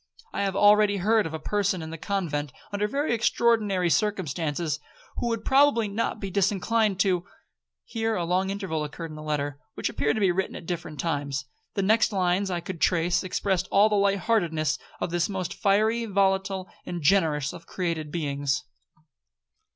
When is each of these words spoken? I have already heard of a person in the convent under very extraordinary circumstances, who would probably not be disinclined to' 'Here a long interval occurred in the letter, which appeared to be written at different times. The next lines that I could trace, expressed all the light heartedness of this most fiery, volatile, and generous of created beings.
I 0.33 0.41
have 0.41 0.55
already 0.55 0.97
heard 0.97 1.27
of 1.27 1.33
a 1.35 1.37
person 1.37 1.83
in 1.83 1.91
the 1.91 1.97
convent 1.99 2.51
under 2.73 2.87
very 2.87 3.13
extraordinary 3.13 3.91
circumstances, 3.91 4.79
who 5.17 5.27
would 5.27 5.45
probably 5.45 5.87
not 5.87 6.19
be 6.19 6.31
disinclined 6.31 6.99
to' 6.99 7.23
'Here 7.83 8.15
a 8.15 8.25
long 8.25 8.49
interval 8.49 8.83
occurred 8.83 9.11
in 9.11 9.15
the 9.15 9.21
letter, 9.21 9.59
which 9.75 9.89
appeared 9.89 10.15
to 10.15 10.19
be 10.19 10.31
written 10.31 10.55
at 10.55 10.65
different 10.65 10.99
times. 10.99 11.45
The 11.75 11.83
next 11.83 12.11
lines 12.11 12.47
that 12.47 12.55
I 12.55 12.61
could 12.61 12.81
trace, 12.81 13.23
expressed 13.23 13.67
all 13.69 13.89
the 13.89 13.95
light 13.95 14.17
heartedness 14.21 14.79
of 14.99 15.11
this 15.11 15.29
most 15.29 15.53
fiery, 15.53 16.05
volatile, 16.07 16.67
and 16.83 17.03
generous 17.03 17.53
of 17.53 17.67
created 17.67 18.09
beings. 18.11 18.63